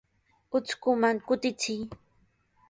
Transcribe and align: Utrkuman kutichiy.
Utrkuman 0.57 1.17
kutichiy. 1.27 1.81